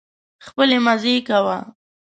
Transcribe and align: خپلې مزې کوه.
خپلې 0.45 0.77
مزې 0.85 1.15
کوه. 1.27 1.57